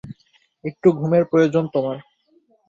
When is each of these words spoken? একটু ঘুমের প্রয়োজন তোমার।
একটু 0.63 0.87
ঘুমের 0.91 1.23
প্রয়োজন 1.25 1.63
তোমার। 1.67 1.97